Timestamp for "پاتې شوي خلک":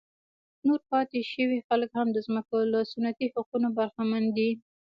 0.91-1.89